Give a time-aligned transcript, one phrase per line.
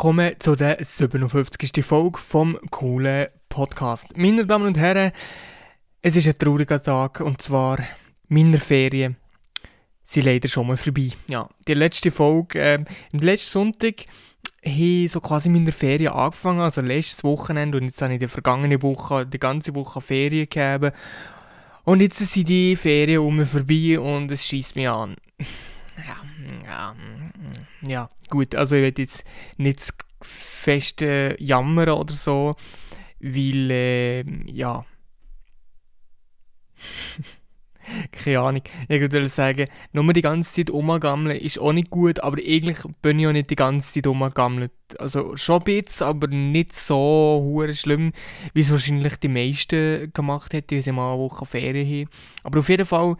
[0.00, 1.84] Willkommen zu der 57.
[1.84, 4.16] Folge vom coolen Podcast.
[4.16, 5.12] Meine Damen und Herren,
[6.00, 7.80] es ist ein trauriger Tag und zwar
[8.26, 9.18] meine Ferien
[10.02, 11.10] sind leider schon mal vorbei.
[11.28, 12.82] Ja, die letzte Folge, äh,
[13.12, 14.06] am letzten Sonntag
[14.64, 18.80] habe so quasi meine Ferien angefangen, also letztes Wochenende und jetzt habe ich die vergangene
[18.80, 20.92] Woche, die ganze Woche Ferien gegeben
[21.84, 25.16] und jetzt sind die Ferien um mich vorbei und es schießt mich an.
[26.06, 26.16] Ja,
[26.64, 26.96] ja,
[27.82, 29.24] ja, gut, also ich will jetzt
[29.56, 29.92] nicht
[30.22, 32.56] fest äh, jammern oder so,
[33.20, 34.84] weil, äh, ja,
[38.12, 42.38] keine Ahnung, ich würde sagen, nur die ganze Zeit rumgammeln ist auch nicht gut, aber
[42.38, 44.72] eigentlich bin ich auch nicht die ganze Zeit rumgammelt.
[44.98, 48.12] Also schon ein bisschen, aber nicht so hure schlimm,
[48.54, 52.10] wie es wahrscheinlich die meisten gemacht hätten, wenn sie mal eine Woche Ferien haben.
[52.42, 53.16] Aber auf jeden Fall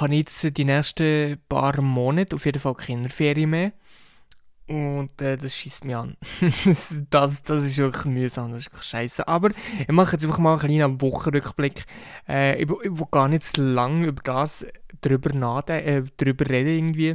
[0.00, 3.72] habe ich jetzt die nächsten paar Monate auf jeden Fall keine Ferien mehr.
[4.68, 6.16] Und äh, das schießt mich an.
[7.10, 9.26] das, das ist wirklich mühsam, das ist wirklich scheiße.
[9.26, 11.84] Aber ich mache jetzt einfach mal einen kleinen Wochenrückblick.
[12.28, 14.66] Äh, ich, ich will gar nicht so lange über das
[15.00, 17.14] drüber, äh, drüber reden irgendwie.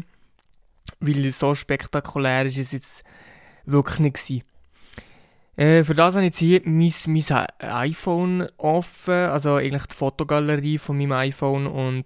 [1.00, 3.04] Weil so spektakulär ist es jetzt
[3.66, 4.44] wirklich nicht.
[5.56, 10.80] Äh, für das habe ich jetzt hier mein, mein iPhone offen, also eigentlich die Fotogalerie
[10.80, 12.06] von meinem iPhone und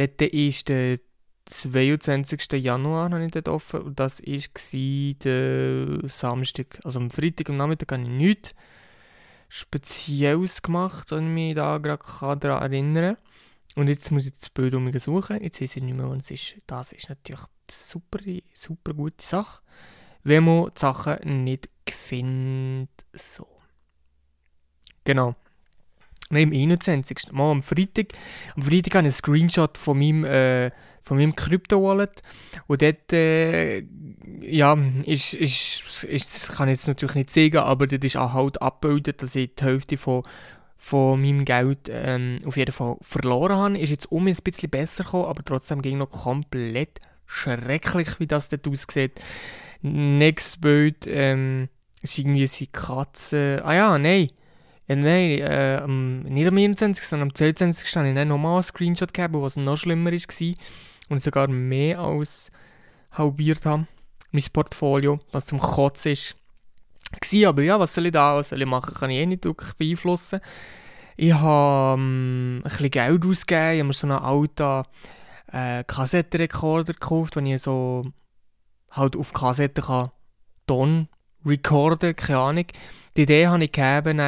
[0.00, 0.98] dort ist der
[1.46, 2.52] 22.
[2.52, 6.78] Januar habe ich dort offen und das war der Samstag.
[6.84, 8.54] Also am Freitag am Nachmittag habe ich nichts
[9.48, 13.16] Spezielles gemacht, und mich da gerade daran erinnern
[13.74, 15.42] Und jetzt muss ich das Bild um mich suchen.
[15.42, 16.56] Jetzt weiß ich nicht mehr, was es ist.
[16.68, 18.20] Das ist natürlich eine super,
[18.54, 19.60] super gute Sache,
[20.22, 22.90] wenn man die Sachen nicht findet.
[23.12, 23.48] So.
[25.02, 25.34] Genau.
[26.30, 27.32] Nein, am 21.
[27.32, 28.12] Mal am Freitag.
[28.56, 30.70] Am Freitag habe ich einen Screenshot von meinem äh,
[31.02, 32.22] von meinem Krypto-Wallet.
[32.66, 33.82] Und dort, äh,
[34.40, 38.62] ja, ist, ist, ist, kann ich jetzt natürlich nicht sagen, aber dort ist auch halt
[38.62, 40.22] abgebildet, dass ich die Hälfte von,
[40.76, 43.78] von meinem Geld ähm, auf jeden Fall verloren habe.
[43.78, 48.48] Ist jetzt um ein bisschen besser gekommen, aber trotzdem ging noch komplett schrecklich, wie das
[48.48, 49.20] dort aussieht.
[49.82, 51.68] Nächstes Bild ähm,
[52.02, 53.62] ist irgendwie seine Katze.
[53.64, 54.28] Ah ja, nein.
[54.96, 57.96] Nein, äh, nicht am 21., sondern am 22.
[57.96, 60.54] habe ich dann nochmal einen Screenshot gegeben, was noch schlimmer war
[61.08, 62.50] und sogar mehr als
[63.12, 63.86] halbiert habe.
[64.32, 66.34] Mein Portfolio, was zum Kotzen ist.
[67.12, 69.44] War, aber ja, was soll ich da, was soll ich machen, kann ich eh nicht
[69.44, 70.40] wirklich beeinflussen.
[71.16, 74.84] Ich habe ähm, ein bisschen Geld ausgegeben, ich habe mir so einen alten
[75.52, 78.02] äh, Kassettenrekorder gekauft, den ich so
[78.90, 80.10] halt auf Kassette kann
[80.66, 81.08] Ton
[81.44, 82.66] recorden, keine Ahnung.
[83.16, 84.20] Die Idee habe ich gegeben,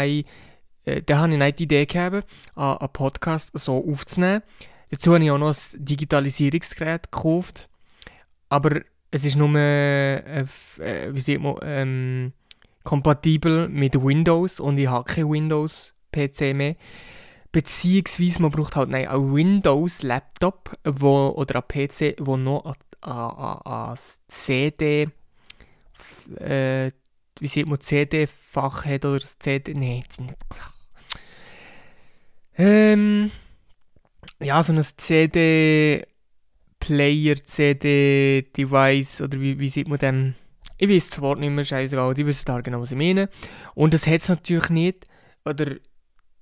[0.85, 2.23] da habe ich nicht die Idee gegeben,
[2.55, 4.43] einen Podcast so aufzunehmen.
[4.91, 7.69] Dazu habe ich auch noch ein Digitalisierungsgerät gekauft.
[8.49, 10.47] Aber es ist nur, äh, äh,
[11.13, 12.33] wie sieht man, ähm,
[12.85, 16.77] kompatibel mit Windows und ich habe kein Windows-PC mehr.
[17.53, 23.97] Beziehungsweise man braucht halt nein, einen Windows-Laptop oder einen PC, wo noch ein
[24.29, 25.09] CD,
[26.39, 26.91] äh,
[27.39, 30.05] wie sieht man, CD-Fach hat oder CD, nein.
[32.65, 33.33] Ähm,
[34.39, 36.07] ja, so ein CD-Player,
[37.45, 40.35] CD-Device oder wie, wie sieht man dem?
[40.79, 43.29] Ich weiß das Wort nicht mehr, scheißegal, die wissen da genau, was ich meine.
[43.75, 45.09] Und das hat es natürlich nicht,
[45.45, 45.75] oder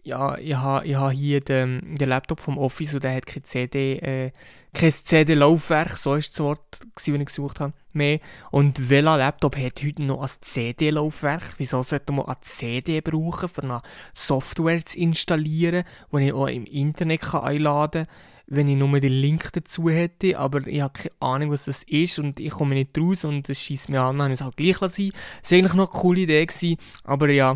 [0.03, 3.45] ja, ich habe ich ha hier den, den Laptop vom Office und der hat kein
[3.45, 4.33] CD, äh,
[4.73, 6.61] kein CD-Laufwerk, so ist das Wort,
[6.95, 8.21] das ich gesucht habe, mehr.
[8.51, 11.55] Und welcher Laptop hat heute noch ein CD-Laufwerk?
[11.59, 13.83] Wieso sollte man eine CD brauchen, um eine
[14.15, 18.15] Software zu installieren, die ich auch im Internet kann einladen kann?
[18.51, 22.19] wenn ich nur den Link dazu hätte, aber ich habe keine Ahnung, was das ist
[22.19, 25.11] und ich komme nicht raus und es schießt mir an, dann es halt gleich sein.
[25.41, 27.55] Das war eigentlich noch eine coole Idee gewesen, aber ja,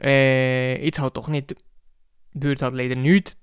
[0.00, 1.54] äh, jetzt halt doch nicht
[2.34, 3.36] würde halt leider nicht.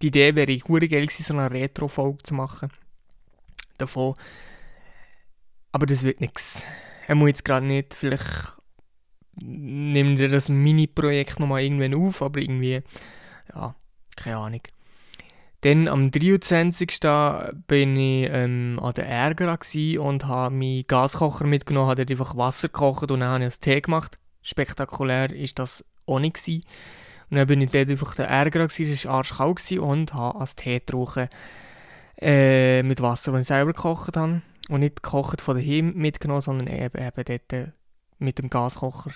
[0.00, 2.70] Die Idee wäre ich geil gewesen, so eine Retro-Folge zu machen.
[3.78, 4.14] Davon.
[5.70, 6.64] Aber das wird nichts.
[7.06, 7.94] Er muss jetzt gerade nicht.
[7.94, 8.52] Vielleicht
[9.40, 12.82] nimmt er das Mini-Projekt nochmal irgendwann auf, aber irgendwie,
[13.54, 13.74] ja,
[14.16, 14.62] keine Ahnung.
[15.62, 17.00] Dann am 23.
[17.68, 19.56] bin ich ähm, an der Ärger
[20.00, 23.80] und habe meinen Gaskocher mitgenommen, habe einfach Wasser gekocht und dann habe ich einen Tee
[23.80, 24.18] gemacht.
[24.42, 26.62] Spektakulär ist das auch nicht gewesen.
[27.32, 30.80] Und dann bin ich dort einfach der Ärger, es war arschkalt und habe als Tee
[30.80, 31.30] getrunken
[32.20, 34.42] äh, mit Wasser, das ich selber gekocht habe.
[34.68, 37.68] Und nicht gekocht von daheim mitgenommen, sondern eben, eben dort äh,
[38.18, 39.12] mit dem Gaskocher.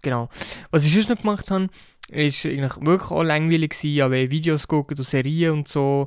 [0.00, 0.30] Genau.
[0.70, 1.68] Was ich sonst noch gemacht habe,
[2.08, 3.94] ist eigentlich wirklich auch langweilig gewesen.
[3.96, 6.06] Ich habe Videos geguckt und Serien und so.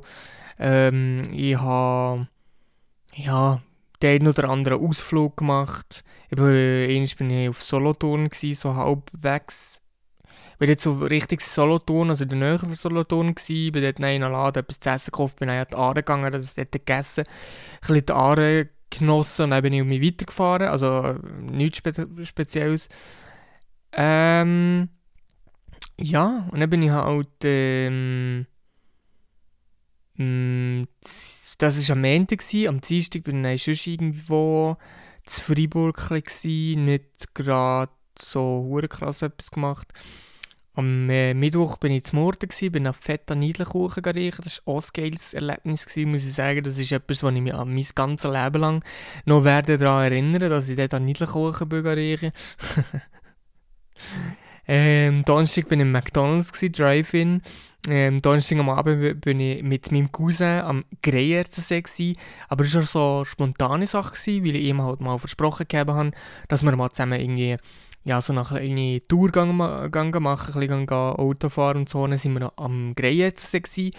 [0.58, 2.26] Ähm, ich habe
[3.14, 3.62] ja,
[4.02, 6.02] den einen oder anderen Ausflug gemacht.
[6.32, 9.80] Eben, einmal bin ich auf Solothurn, gewesen, so halbwegs.
[10.58, 14.04] Bin jetzt so richtig Solothurn, also in der Nähe von Solothurn gewesen, bin dort in
[14.04, 17.24] einen Laden etwas zu essen gekauft, bin dann an die Aare gegangen, das dort gegessen,
[17.26, 21.92] ein bisschen die Aare genossen und dann bin ich um mich weitergefahren, also nichts Spe
[22.24, 22.88] Spezielles.
[23.92, 24.88] Ähm,
[26.00, 28.46] ja, und dann bin ich halt, ähm,
[30.14, 30.86] mh,
[31.58, 34.76] das war am Montag, am Dienstag bin ich sonst irgendwo
[35.24, 39.88] zu Freiburg, gewesen, nicht gerade so krass etwas gemacht.
[40.78, 44.42] Am äh, Mittwoch bin ich zum Morden, bin auf fetter Niedelkuchen riechen.
[44.44, 46.62] Das war auch ein geiles Erlebnis, gewesen, muss ich sagen.
[46.62, 48.84] Das ist etwas, was ich mich an mein ganzes Leben lang
[49.24, 52.30] noch werde daran erinnern, dass ich dort an Niedelkuchen rieche.
[54.68, 57.42] ähm, Donnerstag bin ich im McDonalds, Drive-In.
[57.88, 62.16] Ähm, Donnerstag am Abend bin ich mit meinem Cousin am Greierzensee gewesen.
[62.46, 66.12] Aber es war so eine spontane Sache, gewesen, weil ich ihm halt mal versprochen habe,
[66.46, 67.56] dass wir mal zusammen irgendwie
[68.04, 72.06] ja, so nach eine Tourgang machen, ein bisschen Auto fahren und so.
[72.06, 73.90] Dann sind wir am Greierzensee gewesen.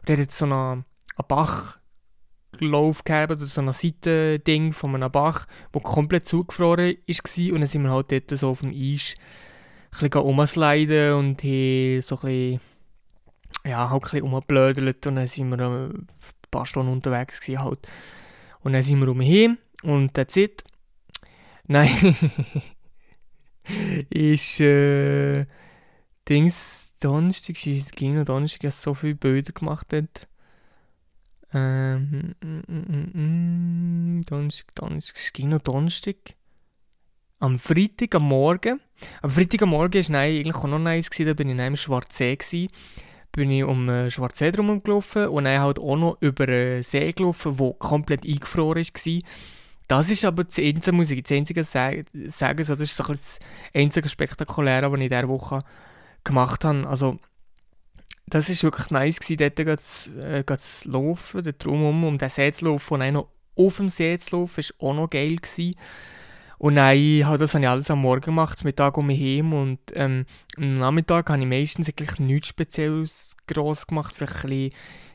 [0.00, 0.84] Und er hat so einen, einen
[1.28, 7.52] Bachlauf gehabt, oder so ein Seitending von einem Bach, der komplett zugefroren war.
[7.52, 9.14] Und dann sind wir halt dort so auf dem Eis
[9.90, 12.60] ein bisschen und haben so ein bisschen
[13.64, 16.06] ja, halt ein rumgeblödelt und dann sind wir ein
[16.50, 17.88] paar Stunden unterwegs gewesen halt.
[18.60, 20.64] Und dann sind wir umher und that's it.
[21.66, 21.90] Nein,
[24.10, 25.46] ist äh,
[26.28, 30.28] Dings Donnerstag, es ging noch Donnerstag, ich so viele Bilder gemacht dort.
[31.54, 36.16] Ähm, mm, mm, Donnerstag, Donnerstag, es ging noch Donnerstag.
[37.40, 38.80] Am Freitag am Morgen,
[39.22, 41.76] am Freitag am Morgen war eigentlich auch noch nice, gewesen, da bin ich in einem
[41.76, 42.68] Schwarzsee gewesen
[43.32, 47.12] bin ich um äh, Schwarzsee drum gelaufen und dann halt auch noch über einen See
[47.12, 49.20] gelaufen, der komplett eingefroren war.
[49.88, 50.44] Das ist aber
[50.92, 52.04] muss ich das einzige sagen,
[52.64, 53.40] so, das ist so das
[53.74, 55.60] einzige Spektakuläre, was ich in dieser Woche
[56.24, 56.86] gemacht habe.
[56.86, 57.18] Also,
[58.26, 62.52] das war wirklich nice gewesen, dort zu, äh, zu laufen, dort drumherum, um den See
[62.52, 65.74] zu laufen und auch noch auf dem See zu laufen, war auch noch geil gewesen.
[66.58, 69.78] Und dann habe das habe ich alles am Morgen gemacht, Mittag um mich heim und
[69.94, 70.26] ähm,
[70.56, 74.72] am Nachmittag habe ich meistens eigentlich nichts Spezielles gross gemacht, vielleicht ein bisschen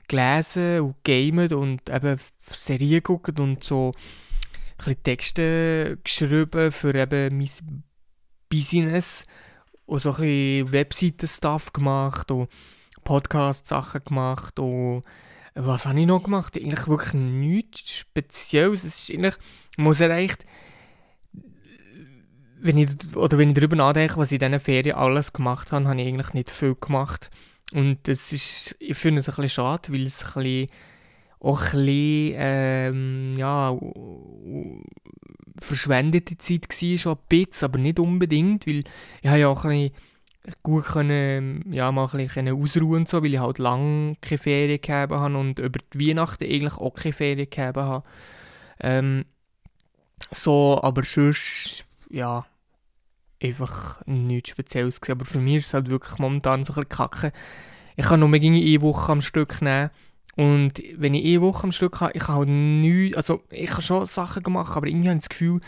[0.07, 3.91] gelesen und gamet und eben Serien geguckt und so
[4.77, 7.83] bisschen Texte geschrieben für eben mein
[8.49, 9.25] Business
[9.85, 12.49] und so ein bisschen Webseiten-Stuff gemacht und
[13.03, 15.01] Podcast-Sachen gemacht und
[15.55, 16.57] was habe ich noch gemacht?
[16.57, 18.83] Eigentlich wirklich nichts Spezielles.
[18.83, 19.35] Es ist eigentlich,
[19.77, 20.45] muss ja echt
[22.63, 25.85] wenn ich, oder wenn ich darüber nachdenke, was ich in diesen Ferien alles gemacht habe,
[25.85, 27.29] habe ich eigentlich nicht viel gemacht.
[27.73, 30.67] Und das ist, ich finde es ein bisschen schade, weil es ein bisschen,
[31.43, 33.77] auch ein bisschen, ähm, ja,
[35.59, 38.79] verschwendete Zeit war, schon ein bisschen, aber nicht unbedingt, weil
[39.21, 39.91] ich ja auch ein
[40.61, 44.81] gut können, ja, mal ein bisschen ausruhen und so, weil ich halt lange keine Ferien
[44.81, 48.03] gehabt habe und über die Weihnachten eigentlich auch keine Ferien gehabt habe.
[48.81, 49.25] Ähm,
[50.31, 52.45] so, aber sonst, ja,
[53.41, 55.19] einfach nichts Spezielles gewesen.
[55.19, 57.31] Aber für mich ist es halt wirklich momentan so ein bisschen kacke.
[57.95, 59.91] Ich kann nur eine Woche am Stück nehmen.
[60.35, 63.81] Und wenn ich eine Woche am Stück habe, ich habe halt nichts, also ich habe
[63.81, 65.59] schon Sachen gemacht, aber irgendwie habe ich das Gefühl,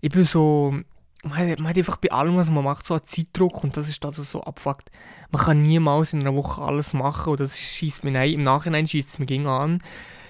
[0.00, 0.74] ich bin so,
[1.22, 3.88] man hat, man hat einfach bei allem, was man macht, so einen Zeitdruck und das
[3.88, 4.90] ist das, was so abfuckt.
[5.30, 8.86] Man kann niemals in einer Woche alles machen und das schießt mir nein, im Nachhinein
[8.86, 9.82] schießt es mir gegen an,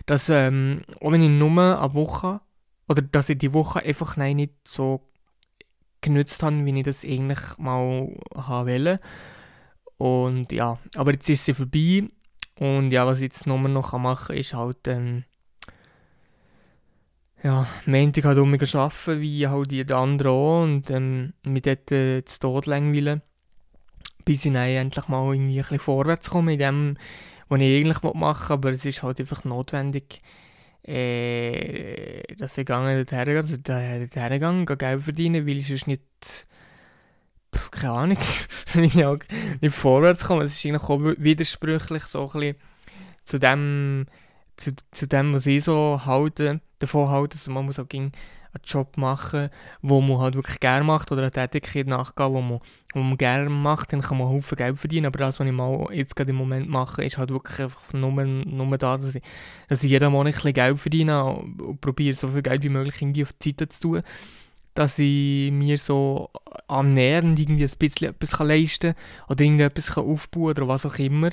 [0.06, 2.40] dass, ähm, auch wenn ich nur eine Woche,
[2.88, 5.08] oder dass ich die Woche einfach nein, nicht so
[6.00, 9.00] genützt habe, wie ich das eigentlich mal haben wollte.
[9.98, 12.08] Und ja, aber jetzt ist sie vorbei.
[12.58, 15.24] Und ja, was ich jetzt nur noch machen kann, ist halt, ähm,
[17.42, 20.62] ja, Montag halt um arbeiten, wie halt die anderen auch.
[20.62, 23.22] Und ähm, mich dort äh, zu Tod langweilen.
[24.24, 26.96] Bis ich dann endlich mal irgendwie ein bisschen vorwärts komme in dem,
[27.48, 28.54] was ich eigentlich machen will.
[28.54, 30.18] Aber es ist halt einfach notwendig,
[30.82, 36.47] äh, dass ich gegangen dorthin also dorthin gegangen, Geld verdienen, weil ich sonst nicht,
[37.54, 38.18] pff, keine Ahnung,
[38.74, 40.42] nicht vorwärts komme.
[40.42, 42.56] Es ist eigentlich auch widersprüchlich so ein bisschen
[43.24, 44.06] zu dem,
[44.56, 48.12] zu, zu dem, was ich so halte, davon halte, also man muss auch einen
[48.64, 49.50] Job machen,
[49.82, 52.60] wo man halt wirklich gerne macht oder eine Tätigkeit nachgehen, wo man,
[52.94, 55.06] man gerne macht, dann kann man Haufen Geld verdienen.
[55.06, 58.10] Aber das, was ich mal jetzt gerade im Moment mache, ist halt wirklich einfach nur,
[58.24, 59.22] nur da, dass ich,
[59.68, 63.00] dass ich jeden Monat ein bisschen Geld verdiene und probiere so viel Geld wie möglich
[63.00, 64.02] irgendwie auf die Seite zu tun,
[64.78, 66.30] dass ich mir so
[66.68, 71.30] annähernd irgendwie ein bisschen etwas leisten kann oder irgendetwas aufbauen oder was auch immer.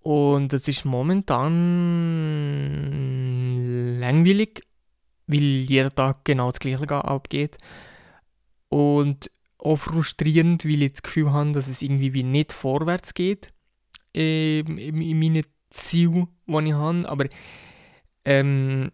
[0.00, 1.58] Und es ist momentan
[4.00, 4.62] langweilig
[5.28, 7.58] weil jeder Tag genau das gleiche abgeht.
[8.68, 13.52] Und auch frustrierend, weil ich das Gefühl habe, dass es irgendwie wie nicht vorwärts geht
[14.14, 17.08] ähm, in, in meinen Zielen, die ich habe.
[17.08, 17.26] Aber,
[18.24, 18.90] ähm,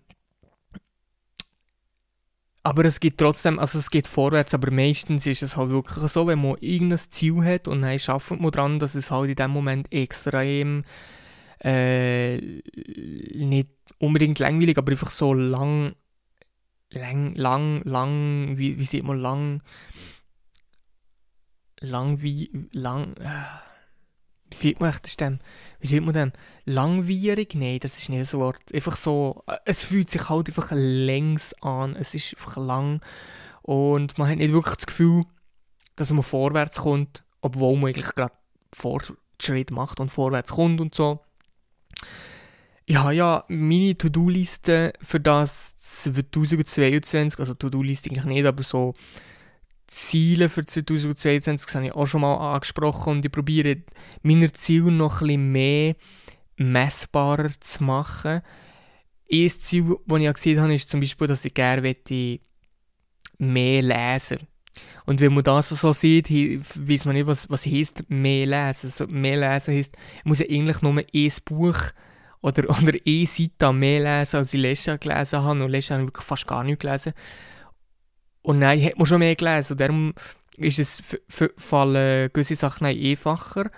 [2.64, 6.26] aber es geht trotzdem, also es geht vorwärts, aber meistens ist es halt wirklich so,
[6.26, 9.50] wenn man irgendein Ziel hat und dann schafft man daran, dass es halt in dem
[9.50, 10.83] Moment extrem
[11.62, 13.68] äh, nicht
[13.99, 15.94] unbedingt langweilig, aber einfach so lang,
[16.88, 19.62] lang, lang, lang, wie, wie sieht man lang,
[21.80, 23.74] lang wie, lang, äh,
[24.51, 25.41] wie sieht man das denn,
[25.81, 26.33] wie sieht man denn,
[26.65, 27.55] langwierig?
[27.55, 31.55] Nein, das ist nicht das Wort, einfach so, äh, es fühlt sich halt einfach längs
[31.63, 33.01] an, es ist einfach lang
[33.63, 35.25] und man hat nicht wirklich das Gefühl,
[35.97, 38.35] dass man vorwärts kommt, obwohl man eigentlich gerade
[38.73, 41.21] Fortschritt macht und vorwärts kommt und so.
[42.87, 48.95] Ich habe ja meine To-Do-Liste für das 2022, also To-Do-Liste eigentlich nicht, aber so
[49.95, 53.83] Ziele für 2022 habe ich auch schon mal angesprochen und ich probiere
[54.23, 55.97] meine Ziele noch ein bisschen mehr
[56.57, 58.43] messbarer zu machen.
[59.33, 61.95] Ein Ziel, das ich gesehen habe, ist zum Beispiel, dass ich gerne
[63.39, 64.39] mehr lesen
[65.07, 68.87] Und wenn man das so sieht, weiß man nicht, was, was heisst mehr lesen.
[68.87, 71.79] Also mehr lesen heisst, ich muss ja eigentlich nur ein Buch
[72.41, 75.65] oder, oder eine Seite mehr lesen, als ich letztes Jahr gelesen habe.
[75.65, 77.13] Und letztes Jahr habe ich wirklich fast gar nicht gelesen.
[78.45, 79.73] Und nein, hat man schon mehr gelesen.
[79.73, 80.15] Und darum
[80.59, 81.03] ist es
[81.57, 83.71] fallen gewisse Sachen einfacher,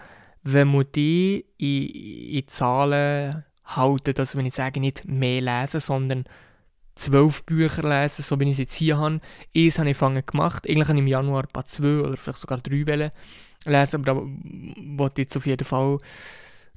[0.42, 4.14] wenn man die in, in Zahlen halten.
[4.18, 6.24] Also wenn ich sage, nicht mehr lesen, sondern
[6.96, 9.20] zwölf Bücher lesen, so wie ich es jetzt hier habe.
[9.56, 10.68] Eins habe ich angefangen gemacht.
[10.68, 13.10] Eigentlich habe ich im Januar ein paar zwei oder vielleicht sogar drei Wellen
[13.66, 14.20] lesen, aber da
[14.98, 15.98] wollte ich jetzt auf jeden Fall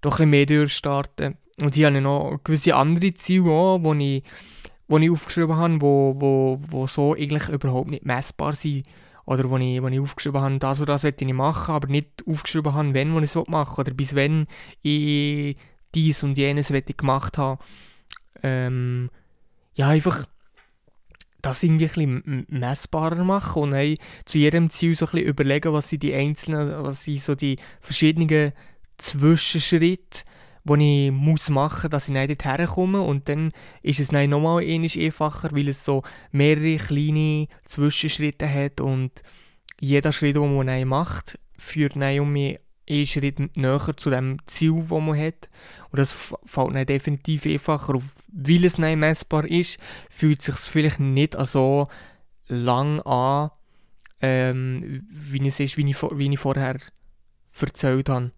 [0.01, 1.37] doch ein bisschen mehr durchstarten.
[1.59, 4.23] Und hier habe ich noch gewisse andere Ziele die ich,
[4.89, 8.85] wo ich aufgeschrieben habe, wo, wo, wo so eigentlich überhaupt nicht messbar sind.
[9.25, 12.23] Oder wo ich, wo ich aufgeschrieben habe, das und das möchte ich machen, aber nicht
[12.27, 14.47] aufgeschrieben habe, wenn ich es machen Oder bis wenn
[14.81, 15.55] ich
[15.93, 17.63] dies und jenes ich gemacht habe.
[18.41, 19.11] Ähm,
[19.75, 20.25] ja, einfach
[21.41, 25.73] das irgendwie ein bisschen messbarer machen und dann zu jedem Ziel so ein bisschen überlegen,
[25.73, 28.51] was sind die einzelnen, was sind so die verschiedenen
[28.97, 30.23] Zwischenschritte,
[30.63, 33.01] die ich muss machen muss, dass ich nicht herkomme.
[33.01, 33.51] Und dann
[33.81, 36.01] ist es dann nochmal einfacher, weil es so
[36.31, 39.23] mehrere kleine Zwischenschritte hat und
[39.79, 42.57] jeder Schritt, den man macht, führt um einen
[43.05, 45.49] Schritt näher zu dem Ziel, das man hat.
[45.91, 48.03] Und das fällt dann definitiv einfacher auf.
[48.31, 51.85] Weil es dann messbar ist, fühlt es sich vielleicht nicht so
[52.47, 53.51] lang an,
[54.21, 56.79] ähm, wie es ist, wie ich, wie ich vorher
[57.59, 58.31] erzählt habe.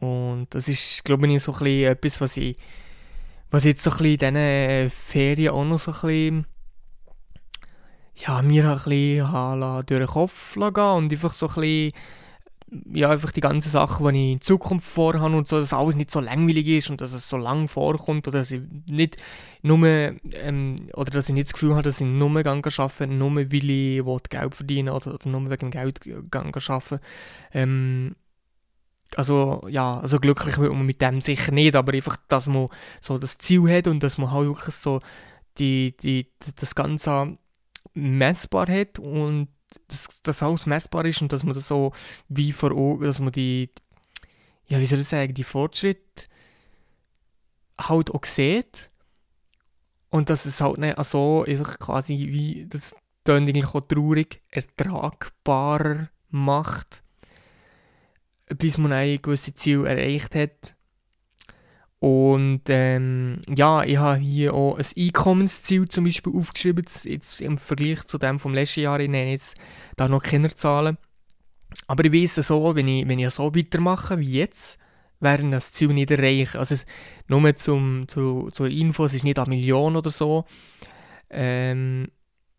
[0.00, 2.56] Und das ist, glaube ich, so ein bisschen etwas, was ich,
[3.50, 6.46] was jetzt so ein bisschen in diesen Ferien auch noch so ein bisschen,
[8.16, 11.92] ja, mir ein bisschen durch den Kopf gehen und einfach so ein bisschen,
[12.92, 16.10] ja, einfach die ganzen Sachen, die ich in Zukunft vorhabe und so, dass alles nicht
[16.10, 19.16] so langweilig ist und dass es so lang vorkommt oder dass ich nicht
[19.62, 23.70] nur, ähm, oder dass ich nicht das Gefühl habe, dass ich nur arbeite, nur weil
[23.70, 26.00] ich Geld verdienen oder, oder nur wegen Geld
[26.32, 26.96] arbeite.
[27.52, 28.16] Ähm,
[29.14, 32.66] also ja, also glücklich wird man mit dem sicher nicht, aber einfach, dass man
[33.00, 35.00] so das Ziel hat und dass man halt wirklich so
[35.58, 37.38] die, die, das Ganze
[37.94, 39.48] messbar hat und
[39.88, 41.92] dass das alles messbar ist und dass man das so
[42.28, 43.70] wie vor Augen, dass man die,
[44.66, 46.26] ja wie soll ich sagen, die Fortschritte
[47.78, 48.90] halt auch sieht
[50.10, 56.08] und dass es halt nicht so einfach quasi wie, das klingt eigentlich auch traurig, ertragbarer
[56.30, 57.02] macht
[58.48, 60.74] bis man ein gewisses Ziel erreicht hat.
[61.98, 68.04] Und ähm, ja, ich habe hier auch ein Einkommensziel zum Beispiel aufgeschrieben, jetzt im Vergleich
[68.04, 69.00] zu dem vom letzten Jahr.
[69.00, 69.56] Ich nenne jetzt
[69.96, 70.98] da noch keine Zahlen.
[71.86, 74.78] Aber ich weiß so, wenn ich, wenn ich so weitermache wie jetzt,
[75.20, 76.58] werden das Ziel nicht erreichen.
[76.58, 76.76] Also
[77.28, 80.44] nur zum, zu, zur Info, es ist nicht eine Million oder so.
[81.30, 82.08] Ähm,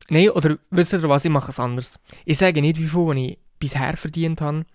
[0.10, 2.00] Nein, oder wisst ihr was, ich mache es anders.
[2.25, 4.65] Ich sage nicht, wie viel ich bisher verdient habe,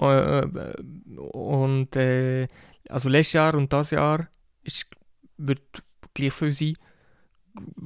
[0.00, 0.46] äh,
[1.16, 2.46] und äh,
[2.88, 4.28] also letztes Jahr und das Jahr
[4.62, 4.86] ist,
[5.36, 5.62] wird
[6.14, 6.74] gleich viel sein.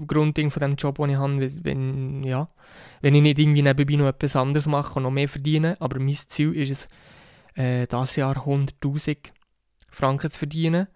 [0.07, 2.49] Grundding von dem Job, den ich habe, wenn, ja,
[3.01, 5.77] wenn ich nicht irgendwie nebenbei noch etwas anderes mache und noch mehr verdiene.
[5.81, 6.89] Aber mein Ziel ist es,
[7.55, 9.33] äh, das Jahr 100'000
[9.91, 10.89] Franken zu verdienen.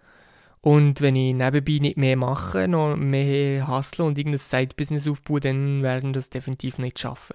[0.60, 5.82] Und wenn ich nebenbei nicht mehr mache, noch mehr hustle und irgendein Side-Business aufbaue, dann
[5.82, 7.34] werden das definitiv nicht schaffen.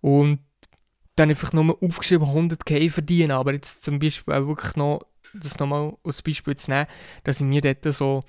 [0.00, 0.40] Und
[1.16, 5.00] dann einfach nur aufgeschrieben 100k verdienen, aber jetzt zum Beispiel auch wirklich noch,
[5.32, 6.86] das nochmal als Beispiel zu nehmen,
[7.24, 8.20] dass ich mir dort so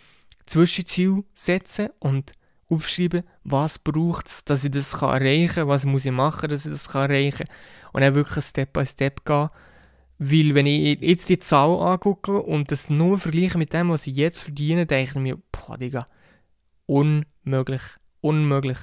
[0.46, 2.32] Zwischenziel setze und
[2.70, 6.66] aufschreiben, was braucht es, dass ich das kann erreichen kann, was muss ich machen, dass
[6.66, 7.56] ich das kann erreichen kann.
[7.94, 9.48] Und dann wirklich Step by Step gehen.
[10.18, 14.16] Weil wenn ich jetzt die Zahl angucke und das nur vergleiche mit dem, was ich
[14.16, 16.06] jetzt verdiene, denke ich mir, boah, Digga,
[16.86, 17.82] unmöglich,
[18.22, 18.78] unmöglich.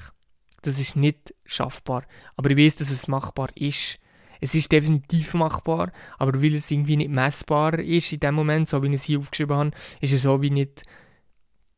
[0.63, 2.03] Das ist nicht schaffbar.
[2.35, 3.99] Aber ich weiß, dass es machbar ist.
[4.41, 8.83] Es ist definitiv machbar, aber weil es irgendwie nicht messbar ist in dem Moment, so
[8.83, 10.83] wie ich es hier aufgeschrieben habe, ist es so wie nicht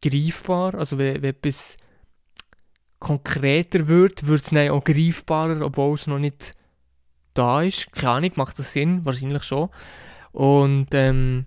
[0.02, 0.74] greifbar.
[0.74, 1.78] Also wenn, wenn etwas
[3.00, 6.54] konkreter wird, wird es dann auch greifbarer, obwohl es noch nicht
[7.36, 7.92] da ist.
[7.92, 9.06] Keine Ahnung, macht das Sinn?
[9.06, 9.70] Wahrscheinlich schon.
[10.32, 11.46] Und ähm,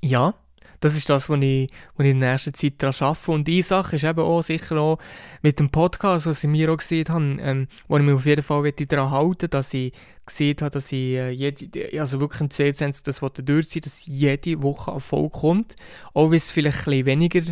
[0.00, 0.34] ja,
[0.80, 3.32] das ist das, was ich, was ich in der nächsten Zeit daran arbeite.
[3.32, 4.98] Und die Sache ist eben auch sicher auch
[5.42, 8.42] mit dem Podcast, was ich mir auch gesehen habe, ähm, wo ich mich auf jeden
[8.42, 9.92] Fall daran halten dass ich
[10.26, 14.90] gesehen habe, dass ich äh, jede, also wirklich im 22 das durchziehen dass jede Woche
[14.90, 15.76] Erfolg kommt.
[16.12, 17.42] Auch wenn es vielleicht ein weniger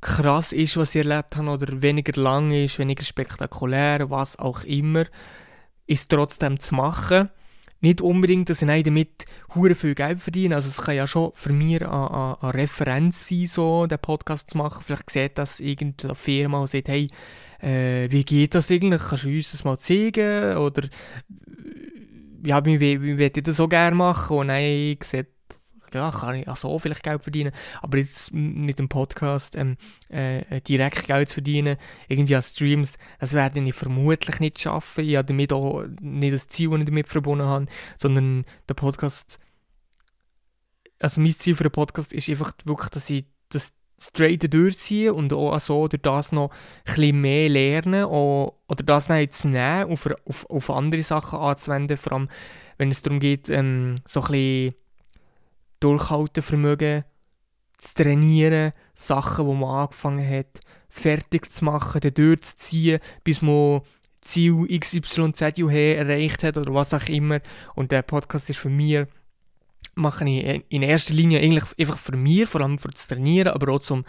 [0.00, 5.04] krass ist, was ich erlebt habe, oder weniger lang ist, weniger spektakulär, was auch immer,
[5.86, 7.28] ist trotzdem zu machen
[7.80, 10.54] nicht unbedingt, dass ich damit hure viel Geld verdiene.
[10.54, 14.58] Also es kann ja schon für mich eine, eine, Referenz sein, so den Podcast zu
[14.58, 14.82] machen.
[14.84, 17.08] Vielleicht sieht das irgendeine Firma und sagt, hey,
[17.60, 19.02] äh, wie geht das eigentlich?
[19.02, 20.56] Kannst du uns das mal zeigen?
[20.56, 20.88] Oder
[22.44, 24.36] ja, wie, wie, wie würde ich das so gerne machen?
[24.36, 25.26] Und nein, ich sehe
[25.94, 29.76] ja, kann ich auch so vielleicht Geld verdienen, aber jetzt mit dem Podcast ähm,
[30.08, 31.76] äh, direkt Geld zu verdienen,
[32.08, 35.04] irgendwie an Streams, das werde ich vermutlich nicht schaffen.
[35.04, 37.66] Ich habe damit auch nicht das Ziel, das ich damit verbunden habe,
[37.96, 39.38] sondern der Podcast,
[40.98, 45.32] also mein Ziel für den Podcast ist einfach wirklich, dass ich das straight durchziehe und
[45.32, 46.50] auch so durch das noch
[46.86, 52.12] ein mehr lernen oder das dann jetzt nehmen, auf, auf, auf andere Sachen anzuwenden, vor
[52.12, 52.28] allem
[52.78, 54.74] wenn es darum geht, ähm, so ein bisschen
[55.80, 57.04] Durchhaltevermögen
[57.78, 63.82] zu trainieren, Sachen, die man angefangen hat, fertig zu machen, dann durchzuziehen, bis man
[64.20, 67.40] Ziel XYZ erreicht hat oder was auch immer.
[67.74, 69.06] Und der Podcast ist für mich,
[69.94, 73.72] mache ich in erster Linie eigentlich einfach für mich, vor allem für das Trainieren, aber
[73.72, 74.04] auch zum,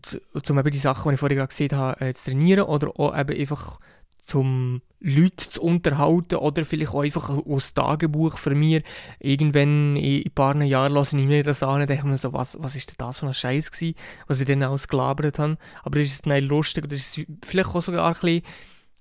[0.00, 3.16] zum eben die Sachen, die ich vorhin gerade gesehen habe, äh, zu trainieren oder auch
[3.18, 3.80] eben einfach
[4.20, 8.82] zum Leute zu unterhalten oder vielleicht auch einfach aus Tagebuch für mich.
[9.20, 12.56] Irgendwann in ein paar Jahren lasse ich mir das an und denke mir so, was,
[12.60, 13.96] was ist denn das für ein Scheiß gewesen,
[14.28, 15.58] was ich dann alles gelabert habe.
[15.82, 18.42] Aber das ist dann lustig, das ist vielleicht auch sogar ein bisschen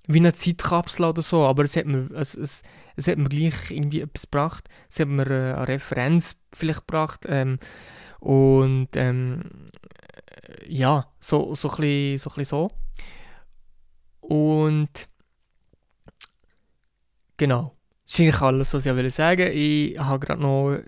[0.07, 2.61] wie eine Zeitkapsel oder so, aber es hat mir, es, es,
[2.97, 4.67] es hat mir gleich irgendwie etwas gebracht.
[4.89, 7.59] Es hat mir äh, eine Referenz vielleicht gebracht ähm,
[8.19, 9.43] und ähm,
[10.67, 12.69] ja, so, so, ein bisschen, so ein bisschen so.
[14.19, 15.07] Und
[17.43, 17.75] Genau.
[18.05, 19.51] Das ist eigentlich alles, was ich sagen wollte.
[19.51, 20.79] Ich habe gerade noch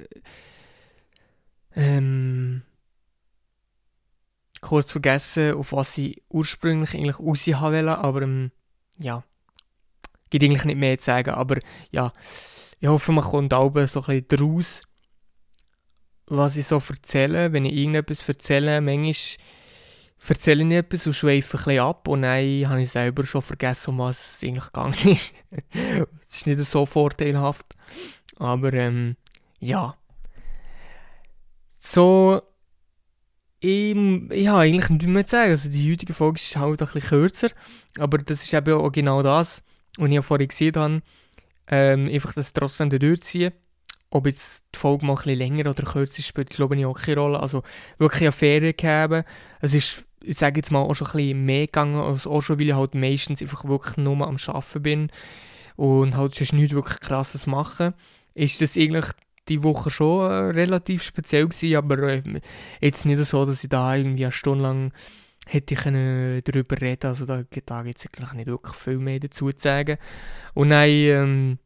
[1.75, 2.61] ähm,
[4.61, 8.51] kurz vergessen, auf was ich ursprünglich eigentlich raus wollte, aber ähm,
[8.99, 9.25] ja,
[10.29, 11.59] gibt eigentlich nicht mehr zu sagen, aber
[11.91, 12.13] ja,
[12.79, 14.81] ich hoffe, man kommt auch so ein bisschen daraus,
[16.27, 19.13] was ich so erzähle, wenn ich irgendetwas erzähle, manchmal
[20.29, 23.91] erzähle ich etwas und schweife ein bisschen ab und dann habe ich selber schon vergessen,
[23.91, 25.33] um was es eigentlich gegangen ist.
[25.73, 27.65] das ist nicht so vorteilhaft.
[28.37, 29.15] Aber ähm,
[29.59, 29.95] ja.
[31.77, 32.41] So,
[33.59, 35.51] ich, ich habe eigentlich nichts mehr zu sagen.
[35.51, 37.49] Also die heutige Folge ist halt ein bisschen kürzer,
[37.97, 39.63] aber das ist eben auch genau das,
[39.97, 41.01] was ich vorhin gesehen habe.
[41.67, 43.51] Ähm, einfach das trotzdem durchziehen.
[44.15, 47.19] Ob jetzt die Folge mal ein länger oder kürzer ist, spielt glaube ich auch keine
[47.19, 47.39] Rolle.
[47.39, 47.63] Also
[47.97, 49.23] wirklich eine Ferien geben.
[49.59, 52.59] Es ist ich sage jetzt mal, auch schon ein bisschen mehr gegangen, als auch schon,
[52.59, 55.11] weil ich halt meistens einfach wirklich nur am Arbeiten bin
[55.75, 57.93] und halt sonst nichts wirklich krasses machen,
[58.33, 59.05] ist das eigentlich
[59.47, 62.23] die Woche schon äh, relativ speziell gewesen, aber äh,
[62.81, 64.93] jetzt nicht so, dass ich da irgendwie eine Stunde lang
[65.47, 69.19] hätte ich können darüber reden also da, da gibt es eigentlich nicht wirklich viel mehr
[69.19, 69.97] dazu zu sagen.
[70.55, 71.59] Und dann, ähm,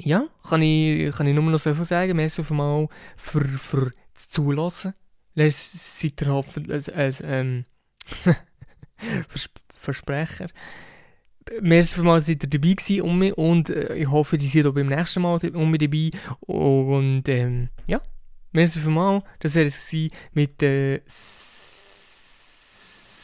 [0.00, 3.92] ja, kann ich, kann ich nur noch so viel sagen, merci für mal für, für
[4.14, 4.94] das Zulassen.
[5.34, 7.64] Seid ihr hoffentlich, äh, ähm,
[9.28, 10.48] Vers Versprecher.
[11.60, 14.74] Merci vielmals, seid ihr dabei gewesen um mich und äh, ich hoffe, die sind auch
[14.74, 16.10] beim nächsten Mal um mich dabei.
[16.40, 18.00] Und ähm, ja,
[18.52, 19.22] merci vielmals.
[19.38, 19.94] Das war es
[20.32, 21.02] mit der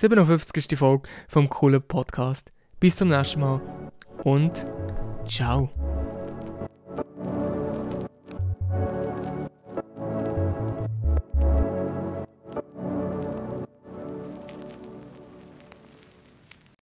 [0.03, 0.79] 57.
[0.79, 2.51] Folge vom coolen Podcast.
[2.79, 3.61] Bis zum nächsten Mal
[4.23, 4.67] und
[5.27, 5.71] ciao.